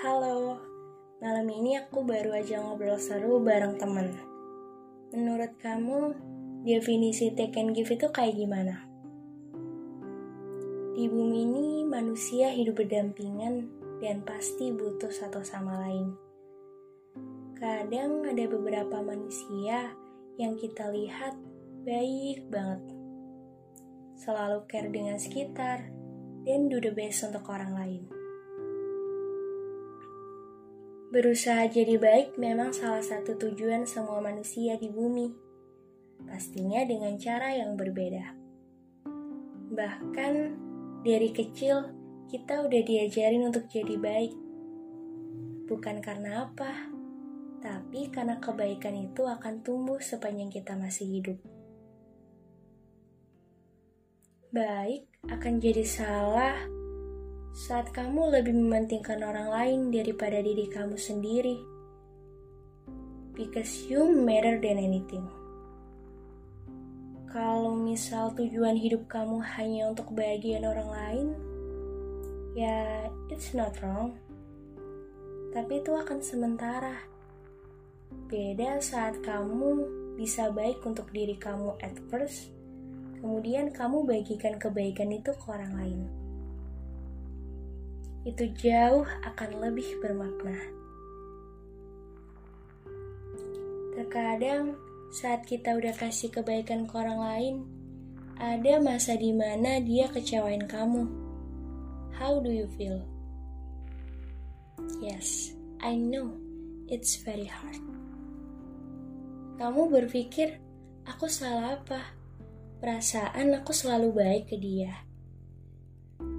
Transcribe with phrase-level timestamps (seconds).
[0.00, 0.56] Halo,
[1.20, 4.16] malam ini aku baru aja ngobrol seru bareng temen.
[5.12, 6.16] Menurut kamu,
[6.64, 8.80] definisi take and give itu kayak gimana?
[10.96, 13.68] Di bumi ini, manusia hidup berdampingan
[14.00, 16.16] dan pasti butuh satu sama lain.
[17.60, 19.92] Kadang ada beberapa manusia
[20.40, 21.36] yang kita lihat
[21.84, 22.88] baik banget.
[24.16, 25.92] Selalu care dengan sekitar
[26.48, 28.19] dan do the best untuk orang lain.
[31.10, 35.34] Berusaha jadi baik memang salah satu tujuan semua manusia di bumi.
[36.22, 38.30] Pastinya dengan cara yang berbeda.
[39.74, 40.32] Bahkan
[41.02, 41.90] dari kecil
[42.30, 44.38] kita udah diajarin untuk jadi baik.
[45.66, 46.94] Bukan karena apa,
[47.58, 51.38] tapi karena kebaikan itu akan tumbuh sepanjang kita masih hidup.
[54.54, 56.79] Baik akan jadi salah
[57.50, 61.58] saat kamu lebih mementingkan orang lain daripada diri kamu sendiri.
[63.34, 65.26] Because you matter than anything.
[67.30, 71.26] Kalau misal tujuan hidup kamu hanya untuk kebahagiaan orang lain,
[72.54, 74.14] ya it's not wrong.
[75.50, 77.02] Tapi itu akan sementara.
[78.30, 79.86] Beda saat kamu
[80.18, 82.50] bisa baik untuk diri kamu at first,
[83.22, 86.19] kemudian kamu bagikan kebaikan itu ke orang lain
[88.28, 90.56] itu jauh akan lebih bermakna.
[93.96, 94.76] Terkadang
[95.10, 97.54] saat kita udah kasih kebaikan ke orang lain,
[98.40, 101.04] ada masa di mana dia kecewain kamu.
[102.16, 103.00] How do you feel?
[105.00, 106.36] Yes, I know
[106.88, 107.80] it's very hard.
[109.60, 110.56] Kamu berpikir,
[111.04, 112.16] aku salah apa?
[112.80, 115.04] Perasaan aku selalu baik ke dia.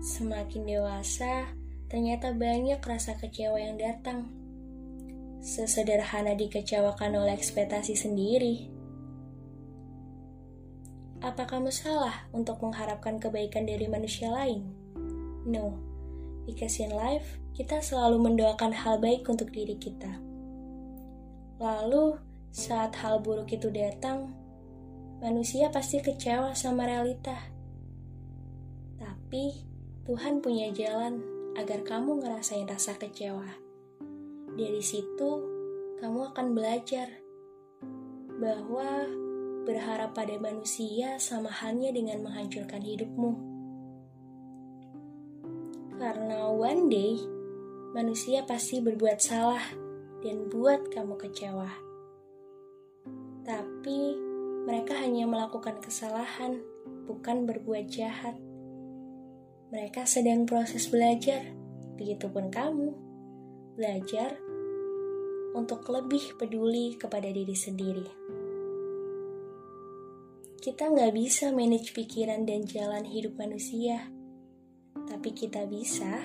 [0.00, 1.52] Semakin dewasa,
[1.92, 4.32] ternyata banyak rasa kecewa yang datang.
[5.44, 8.72] Sesederhana dikecewakan oleh ekspektasi sendiri.
[11.20, 14.72] Apa kamu salah untuk mengharapkan kebaikan dari manusia lain?
[15.44, 15.76] No,
[16.48, 20.16] because in life kita selalu mendoakan hal baik untuk diri kita.
[21.60, 22.16] Lalu,
[22.56, 24.32] saat hal buruk itu datang,
[25.20, 27.36] manusia pasti kecewa sama realita.
[28.96, 29.60] Tapi
[30.08, 33.48] Tuhan punya jalan agar kamu ngerasain rasa kecewa.
[34.52, 35.30] Dari situ,
[36.00, 37.08] kamu akan belajar
[38.40, 39.06] bahwa
[39.62, 43.32] berharap pada manusia sama halnya dengan menghancurkan hidupmu.
[46.02, 47.14] Karena one day,
[47.94, 49.62] manusia pasti berbuat salah
[50.26, 51.70] dan buat kamu kecewa.
[53.46, 54.18] Tapi,
[54.66, 56.58] mereka hanya melakukan kesalahan,
[57.06, 58.34] bukan berbuat jahat.
[59.72, 61.48] Mereka sedang proses belajar,
[61.96, 62.92] begitupun kamu.
[63.72, 64.36] Belajar
[65.56, 68.04] untuk lebih peduli kepada diri sendiri.
[70.60, 74.12] Kita nggak bisa manage pikiran dan jalan hidup manusia,
[75.08, 76.20] tapi kita bisa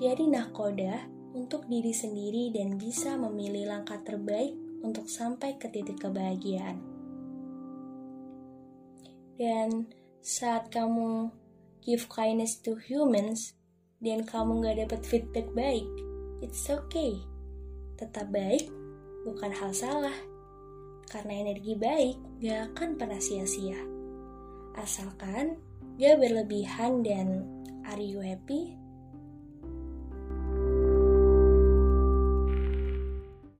[0.00, 1.04] jadi nahkoda
[1.36, 6.80] untuk diri sendiri dan bisa memilih langkah terbaik untuk sampai ke titik kebahagiaan.
[9.36, 9.84] Dan
[10.24, 11.44] saat kamu
[11.86, 13.54] give kindness to humans
[14.02, 15.86] dan kamu gak dapat feedback baik,
[16.42, 17.16] it's okay.
[17.96, 18.68] Tetap baik
[19.22, 20.18] bukan hal salah.
[21.06, 23.78] Karena energi baik gak akan pernah sia-sia.
[24.74, 25.56] Asalkan
[25.96, 27.46] gak berlebihan dan
[27.86, 28.74] are you happy?